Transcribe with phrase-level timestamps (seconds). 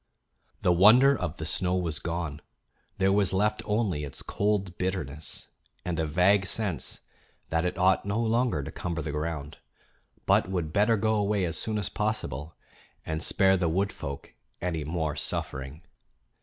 [0.63, 2.41] The wonder of the snow was gone;
[2.97, 5.49] there was left only its cold bitterness
[5.85, 7.01] and a vague sense
[7.49, 9.59] that it ought no longer to cumber the ground,
[10.25, 12.55] but would better go away as soon as possible
[13.05, 15.83] and spare the wood folk any more suffering.